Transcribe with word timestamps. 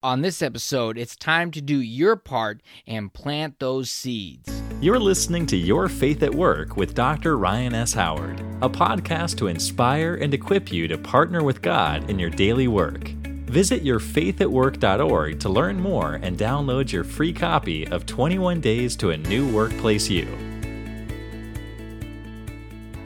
On 0.00 0.22
this 0.22 0.42
episode, 0.42 0.96
it's 0.96 1.16
time 1.16 1.50
to 1.50 1.60
do 1.60 1.80
your 1.80 2.14
part 2.14 2.60
and 2.86 3.12
plant 3.12 3.58
those 3.58 3.90
seeds. 3.90 4.48
You're 4.80 5.00
listening 5.00 5.44
to 5.46 5.56
Your 5.56 5.88
Faith 5.88 6.22
at 6.22 6.32
Work 6.32 6.76
with 6.76 6.94
Dr. 6.94 7.36
Ryan 7.36 7.74
S. 7.74 7.94
Howard, 7.94 8.38
a 8.62 8.70
podcast 8.70 9.38
to 9.38 9.48
inspire 9.48 10.14
and 10.14 10.32
equip 10.32 10.70
you 10.70 10.86
to 10.86 10.96
partner 10.96 11.42
with 11.42 11.62
God 11.62 12.08
in 12.08 12.16
your 12.16 12.30
daily 12.30 12.68
work. 12.68 13.08
Visit 13.48 13.82
yourfaithatwork.org 13.82 15.40
to 15.40 15.48
learn 15.48 15.80
more 15.80 16.20
and 16.22 16.38
download 16.38 16.92
your 16.92 17.02
free 17.02 17.32
copy 17.32 17.84
of 17.88 18.06
21 18.06 18.60
Days 18.60 18.94
to 18.94 19.10
a 19.10 19.16
New 19.16 19.52
Workplace 19.52 20.08
You. 20.08 20.47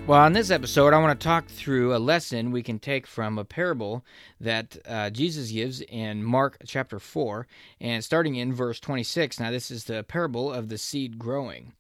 Well, 0.04 0.20
on 0.20 0.32
this 0.32 0.50
episode, 0.50 0.92
I 0.92 0.98
want 0.98 1.18
to 1.18 1.24
talk 1.24 1.46
through 1.46 1.94
a 1.94 1.98
lesson 1.98 2.50
we 2.50 2.64
can 2.64 2.80
take 2.80 3.06
from 3.06 3.38
a 3.38 3.44
parable 3.44 4.04
that 4.40 4.76
uh, 4.84 5.10
Jesus 5.10 5.52
gives 5.52 5.80
in 5.80 6.24
Mark 6.24 6.56
chapter 6.66 6.98
4, 6.98 7.46
and 7.80 8.02
starting 8.02 8.34
in 8.34 8.52
verse 8.52 8.80
26. 8.80 9.38
Now, 9.38 9.52
this 9.52 9.70
is 9.70 9.84
the 9.84 10.02
parable 10.02 10.52
of 10.52 10.68
the 10.68 10.76
seed 10.76 11.20
growing. 11.20 11.74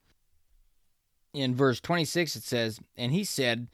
In 1.34 1.56
verse 1.56 1.80
26, 1.80 2.36
it 2.36 2.44
says, 2.44 2.78
And 2.96 3.10
he 3.10 3.24
said, 3.24 3.66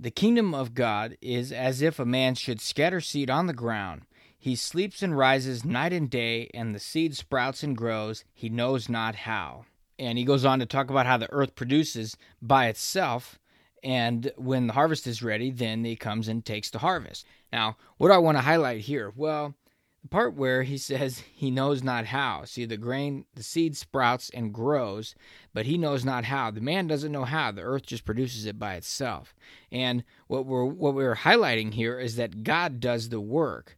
The 0.00 0.10
kingdom 0.10 0.54
of 0.54 0.74
God 0.74 1.16
is 1.22 1.52
as 1.52 1.80
if 1.80 2.00
a 2.00 2.04
man 2.04 2.34
should 2.34 2.60
scatter 2.60 3.00
seed 3.00 3.30
on 3.30 3.46
the 3.46 3.52
ground. 3.52 4.02
He 4.36 4.56
sleeps 4.56 5.04
and 5.04 5.16
rises 5.16 5.64
night 5.64 5.92
and 5.92 6.10
day, 6.10 6.50
and 6.52 6.74
the 6.74 6.80
seed 6.80 7.16
sprouts 7.16 7.62
and 7.62 7.76
grows, 7.76 8.24
he 8.34 8.48
knows 8.48 8.88
not 8.88 9.14
how. 9.14 9.66
And 10.00 10.18
he 10.18 10.24
goes 10.24 10.44
on 10.44 10.58
to 10.58 10.66
talk 10.66 10.90
about 10.90 11.06
how 11.06 11.16
the 11.16 11.32
earth 11.32 11.54
produces 11.54 12.16
by 12.42 12.66
itself 12.66 13.38
and 13.82 14.32
when 14.36 14.66
the 14.66 14.72
harvest 14.72 15.06
is 15.06 15.22
ready, 15.22 15.50
then 15.50 15.84
he 15.84 15.96
comes 15.96 16.28
and 16.28 16.44
takes 16.44 16.70
the 16.70 16.78
harvest. 16.78 17.26
Now, 17.52 17.76
what 17.96 18.08
do 18.08 18.14
I 18.14 18.18
want 18.18 18.38
to 18.38 18.42
highlight 18.42 18.80
here? 18.80 19.12
Well, 19.14 19.54
the 20.02 20.08
part 20.08 20.34
where 20.34 20.62
he 20.62 20.78
says 20.78 21.22
he 21.32 21.50
knows 21.50 21.82
not 21.82 22.06
how. 22.06 22.44
See, 22.44 22.64
the 22.64 22.76
grain, 22.76 23.24
the 23.34 23.42
seed 23.42 23.76
sprouts 23.76 24.30
and 24.30 24.54
grows, 24.54 25.14
but 25.52 25.66
he 25.66 25.76
knows 25.76 26.04
not 26.04 26.24
how. 26.24 26.50
The 26.50 26.60
man 26.60 26.86
doesn't 26.86 27.12
know 27.12 27.24
how. 27.24 27.50
The 27.50 27.62
earth 27.62 27.86
just 27.86 28.04
produces 28.04 28.46
it 28.46 28.58
by 28.58 28.74
itself. 28.74 29.34
And 29.72 30.04
what 30.26 30.46
we're 30.46 30.64
what 30.64 30.94
we're 30.94 31.16
highlighting 31.16 31.74
here 31.74 31.98
is 31.98 32.16
that 32.16 32.44
God 32.44 32.80
does 32.80 33.08
the 33.08 33.20
work. 33.20 33.76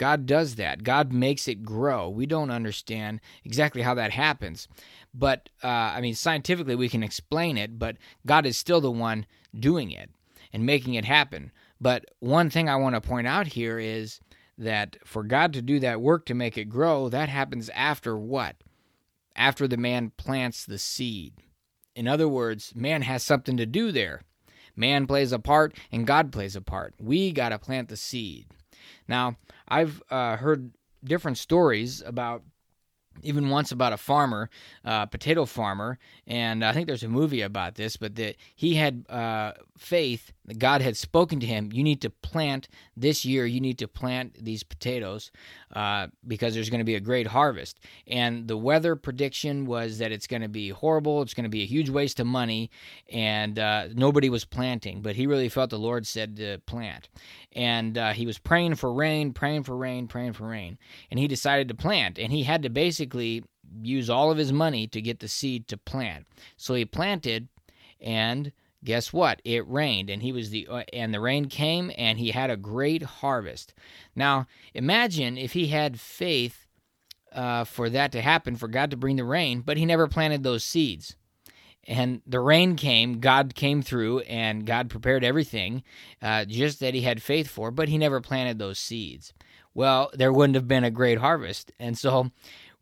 God 0.00 0.24
does 0.24 0.54
that. 0.54 0.82
God 0.82 1.12
makes 1.12 1.46
it 1.46 1.62
grow. 1.62 2.08
We 2.08 2.24
don't 2.24 2.50
understand 2.50 3.20
exactly 3.44 3.82
how 3.82 3.92
that 3.96 4.12
happens. 4.12 4.66
But, 5.12 5.50
uh, 5.62 5.66
I 5.66 6.00
mean, 6.00 6.14
scientifically 6.14 6.74
we 6.74 6.88
can 6.88 7.02
explain 7.02 7.58
it, 7.58 7.78
but 7.78 7.98
God 8.24 8.46
is 8.46 8.56
still 8.56 8.80
the 8.80 8.90
one 8.90 9.26
doing 9.54 9.90
it 9.90 10.08
and 10.54 10.64
making 10.64 10.94
it 10.94 11.04
happen. 11.04 11.52
But 11.82 12.06
one 12.18 12.48
thing 12.48 12.66
I 12.66 12.76
want 12.76 12.94
to 12.94 13.02
point 13.02 13.26
out 13.26 13.48
here 13.48 13.78
is 13.78 14.20
that 14.56 14.96
for 15.04 15.22
God 15.22 15.52
to 15.52 15.60
do 15.60 15.78
that 15.80 16.00
work 16.00 16.24
to 16.26 16.34
make 16.34 16.56
it 16.56 16.70
grow, 16.70 17.10
that 17.10 17.28
happens 17.28 17.68
after 17.74 18.16
what? 18.16 18.56
After 19.36 19.68
the 19.68 19.76
man 19.76 20.12
plants 20.16 20.64
the 20.64 20.78
seed. 20.78 21.34
In 21.94 22.08
other 22.08 22.26
words, 22.26 22.72
man 22.74 23.02
has 23.02 23.22
something 23.22 23.58
to 23.58 23.66
do 23.66 23.92
there. 23.92 24.22
Man 24.74 25.06
plays 25.06 25.30
a 25.30 25.38
part 25.38 25.76
and 25.92 26.06
God 26.06 26.32
plays 26.32 26.56
a 26.56 26.62
part. 26.62 26.94
We 26.98 27.32
got 27.32 27.50
to 27.50 27.58
plant 27.58 27.90
the 27.90 27.98
seed. 27.98 28.46
Now, 29.08 29.36
I've 29.68 30.02
uh, 30.10 30.36
heard 30.36 30.72
different 31.04 31.38
stories 31.38 32.02
about 32.02 32.42
even 33.22 33.50
once 33.50 33.72
about 33.72 33.92
a 33.92 33.96
farmer, 33.96 34.50
uh, 34.84 35.06
potato 35.06 35.44
farmer, 35.44 35.98
and 36.26 36.64
I 36.64 36.72
think 36.72 36.86
there's 36.86 37.02
a 37.02 37.08
movie 37.08 37.42
about 37.42 37.74
this, 37.74 37.96
but 37.96 38.14
that 38.16 38.36
he 38.54 38.74
had 38.74 39.04
uh, 39.08 39.52
faith 39.76 40.32
that 40.50 40.58
God 40.58 40.82
had 40.82 40.96
spoken 40.96 41.38
to 41.40 41.46
him. 41.46 41.70
You 41.72 41.84
need 41.84 42.00
to 42.02 42.10
plant 42.10 42.68
this 42.96 43.24
year. 43.24 43.46
You 43.46 43.60
need 43.60 43.78
to 43.78 43.88
plant 43.88 44.44
these 44.44 44.62
potatoes 44.64 45.30
uh, 45.74 46.08
because 46.26 46.54
there's 46.54 46.70
going 46.70 46.80
to 46.80 46.84
be 46.84 46.96
a 46.96 47.00
great 47.00 47.28
harvest. 47.28 47.78
And 48.06 48.48
the 48.48 48.56
weather 48.56 48.96
prediction 48.96 49.64
was 49.64 49.98
that 49.98 50.10
it's 50.10 50.26
going 50.26 50.42
to 50.42 50.48
be 50.48 50.70
horrible. 50.70 51.22
It's 51.22 51.34
going 51.34 51.44
to 51.44 51.50
be 51.50 51.62
a 51.62 51.66
huge 51.66 51.88
waste 51.88 52.18
of 52.18 52.26
money, 52.26 52.70
and 53.08 53.58
uh, 53.58 53.88
nobody 53.94 54.28
was 54.28 54.44
planting. 54.44 55.02
But 55.02 55.16
he 55.16 55.26
really 55.26 55.48
felt 55.48 55.70
the 55.70 55.78
Lord 55.78 56.06
said 56.06 56.36
to 56.36 56.58
plant, 56.66 57.08
and 57.52 57.96
uh, 57.96 58.12
he 58.12 58.26
was 58.26 58.38
praying 58.38 58.74
for 58.74 58.92
rain, 58.92 59.32
praying 59.32 59.62
for 59.62 59.76
rain, 59.76 60.08
praying 60.08 60.32
for 60.32 60.48
rain, 60.48 60.78
and 61.10 61.20
he 61.20 61.28
decided 61.28 61.68
to 61.68 61.74
plant. 61.74 62.18
And 62.18 62.32
he 62.32 62.42
had 62.42 62.62
to 62.64 62.70
basically 63.10 63.44
use 63.82 64.10
all 64.10 64.30
of 64.30 64.38
his 64.38 64.52
money 64.52 64.86
to 64.88 65.00
get 65.00 65.20
the 65.20 65.28
seed 65.28 65.68
to 65.68 65.76
plant. 65.76 66.26
So 66.56 66.74
he 66.74 66.84
planted, 66.84 67.48
and 68.00 68.52
guess 68.82 69.12
what? 69.12 69.40
It 69.44 69.68
rained, 69.68 70.10
and 70.10 70.22
he 70.22 70.32
was 70.32 70.50
the 70.50 70.66
uh, 70.68 70.82
and 70.92 71.12
the 71.12 71.20
rain 71.20 71.46
came, 71.46 71.90
and 71.96 72.18
he 72.18 72.30
had 72.30 72.50
a 72.50 72.56
great 72.56 73.02
harvest. 73.02 73.74
Now 74.14 74.46
imagine 74.74 75.38
if 75.38 75.52
he 75.52 75.68
had 75.68 76.00
faith 76.00 76.66
uh, 77.32 77.64
for 77.64 77.90
that 77.90 78.12
to 78.12 78.20
happen, 78.20 78.56
for 78.56 78.68
God 78.68 78.90
to 78.90 78.96
bring 78.96 79.16
the 79.16 79.24
rain, 79.24 79.60
but 79.60 79.76
he 79.76 79.86
never 79.86 80.08
planted 80.08 80.42
those 80.42 80.64
seeds. 80.64 81.16
And 81.88 82.20
the 82.26 82.40
rain 82.40 82.76
came, 82.76 83.20
God 83.20 83.54
came 83.54 83.82
through, 83.82 84.20
and 84.20 84.66
God 84.66 84.90
prepared 84.90 85.24
everything, 85.24 85.82
uh, 86.20 86.44
just 86.44 86.78
that 86.80 86.94
he 86.94 87.02
had 87.02 87.22
faith 87.22 87.48
for, 87.48 87.70
but 87.70 87.88
he 87.88 87.98
never 87.98 88.20
planted 88.20 88.58
those 88.58 88.78
seeds. 88.78 89.32
Well, 89.74 90.10
there 90.12 90.32
wouldn't 90.32 90.56
have 90.56 90.68
been 90.68 90.84
a 90.84 90.90
great 90.90 91.18
harvest. 91.18 91.72
And 91.78 91.96
so 91.96 92.30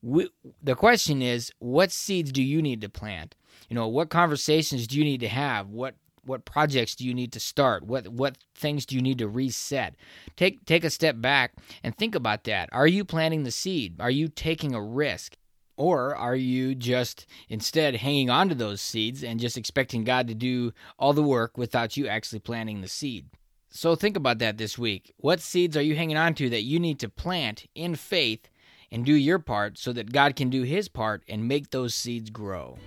we, 0.02 0.30
the 0.62 0.74
question 0.74 1.22
is, 1.22 1.52
what 1.58 1.90
seeds 1.90 2.32
do 2.32 2.42
you 2.42 2.62
need 2.62 2.80
to 2.82 2.88
plant? 2.88 3.34
You 3.68 3.74
know, 3.74 3.88
what 3.88 4.10
conversations 4.10 4.86
do 4.86 4.98
you 4.98 5.04
need 5.04 5.20
to 5.20 5.28
have? 5.28 5.68
What 5.68 5.94
what 6.24 6.44
projects 6.44 6.94
do 6.94 7.06
you 7.06 7.14
need 7.14 7.32
to 7.32 7.40
start? 7.40 7.84
What 7.84 8.08
what 8.08 8.36
things 8.54 8.84
do 8.84 8.94
you 8.94 9.02
need 9.02 9.18
to 9.18 9.28
reset? 9.28 9.94
Take 10.36 10.64
take 10.64 10.84
a 10.84 10.90
step 10.90 11.20
back 11.20 11.54
and 11.82 11.96
think 11.96 12.14
about 12.14 12.44
that. 12.44 12.68
Are 12.72 12.86
you 12.86 13.04
planting 13.04 13.44
the 13.44 13.50
seed? 13.50 13.96
Are 14.00 14.10
you 14.10 14.28
taking 14.28 14.74
a 14.74 14.82
risk? 14.82 15.36
Or 15.76 16.14
are 16.16 16.34
you 16.34 16.74
just 16.74 17.24
instead 17.48 17.96
hanging 17.96 18.30
on 18.30 18.48
to 18.48 18.54
those 18.54 18.80
seeds 18.80 19.22
and 19.22 19.38
just 19.38 19.56
expecting 19.56 20.02
God 20.02 20.26
to 20.26 20.34
do 20.34 20.72
all 20.98 21.12
the 21.12 21.22
work 21.22 21.56
without 21.56 21.96
you 21.96 22.08
actually 22.08 22.40
planting 22.40 22.80
the 22.80 22.88
seed? 22.88 23.26
So 23.70 23.94
think 23.94 24.16
about 24.16 24.38
that 24.38 24.58
this 24.58 24.76
week. 24.76 25.14
What 25.18 25.40
seeds 25.40 25.76
are 25.76 25.82
you 25.82 25.94
hanging 25.94 26.16
on 26.16 26.34
to 26.34 26.50
that 26.50 26.62
you 26.62 26.80
need 26.80 26.98
to 27.00 27.08
plant 27.08 27.66
in 27.76 27.94
faith 27.94 28.48
and 28.90 29.04
do 29.04 29.14
your 29.14 29.38
part 29.38 29.78
so 29.78 29.92
that 29.92 30.12
God 30.12 30.36
can 30.36 30.50
do 30.50 30.62
his 30.62 30.88
part 30.88 31.22
and 31.28 31.46
make 31.46 31.70
those 31.70 31.94
seeds 31.94 32.30
grow? 32.30 32.78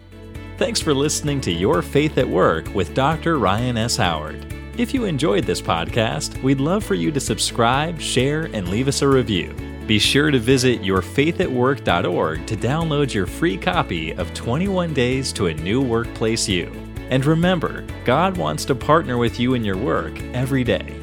Thanks 0.57 0.79
for 0.79 0.93
listening 0.93 1.41
to 1.41 1.51
Your 1.51 1.81
Faith 1.81 2.17
at 2.17 2.27
Work 2.27 2.73
with 2.75 2.93
Dr. 2.93 3.39
Ryan 3.39 3.77
S. 3.77 3.95
Howard. 3.97 4.53
If 4.77 4.93
you 4.93 5.05
enjoyed 5.05 5.43
this 5.43 5.61
podcast, 5.61 6.41
we'd 6.43 6.61
love 6.61 6.83
for 6.83 6.95
you 6.95 7.11
to 7.11 7.19
subscribe, 7.19 7.99
share, 7.99 8.43
and 8.53 8.69
leave 8.69 8.87
us 8.87 9.01
a 9.01 9.07
review. 9.07 9.53
Be 9.87 9.99
sure 9.99 10.31
to 10.31 10.39
visit 10.39 10.81
yourfaithatwork.org 10.81 12.45
to 12.45 12.55
download 12.55 13.13
your 13.13 13.25
free 13.25 13.57
copy 13.57 14.13
of 14.13 14.33
21 14.33 14.93
Days 14.93 15.33
to 15.33 15.47
a 15.47 15.53
New 15.53 15.81
Workplace 15.81 16.47
You. 16.47 16.71
And 17.09 17.25
remember, 17.25 17.85
God 18.05 18.37
wants 18.37 18.63
to 18.65 18.75
partner 18.75 19.17
with 19.17 19.39
you 19.39 19.53
in 19.53 19.65
your 19.65 19.77
work 19.77 20.17
every 20.33 20.63
day. 20.63 21.00